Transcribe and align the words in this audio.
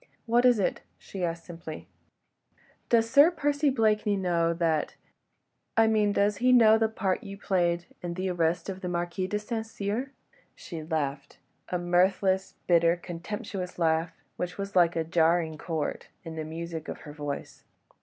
"What 0.25 0.45
is 0.45 0.57
it?" 0.57 0.81
she 0.97 1.23
asked 1.23 1.45
simply. 1.45 1.87
"Does 2.89 3.07
Sir 3.07 3.29
Percy 3.29 3.69
Blakeney 3.69 4.15
know 4.17 4.51
that... 4.51 4.95
I 5.77 5.85
mean, 5.85 6.11
does 6.11 6.37
he 6.37 6.51
know 6.51 6.79
the 6.79 6.89
part 6.89 7.23
you 7.23 7.37
played 7.37 7.85
in 8.01 8.15
the 8.15 8.27
arrest 8.31 8.67
of 8.67 8.81
the 8.81 8.89
Marquis 8.89 9.27
de 9.27 9.37
St. 9.37 9.63
Cyr?" 9.63 10.11
She 10.55 10.81
laughed—a 10.81 11.77
mirthless, 11.77 12.55
bitter, 12.65 12.95
contemptuous 12.97 13.77
laugh, 13.77 14.11
which 14.37 14.57
was 14.57 14.75
like 14.75 14.95
a 14.95 15.03
jarring 15.03 15.59
chord 15.59 16.07
in 16.23 16.35
the 16.35 16.45
music 16.45 16.87
of 16.87 17.01
her 17.01 17.13
voice. 17.13 17.63